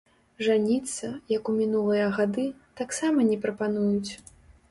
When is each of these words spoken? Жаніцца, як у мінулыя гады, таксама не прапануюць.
Жаніцца, 0.45 1.09
як 1.33 1.51
у 1.51 1.55
мінулыя 1.57 2.07
гады, 2.17 2.45
таксама 2.81 3.27
не 3.31 3.37
прапануюць. 3.43 4.11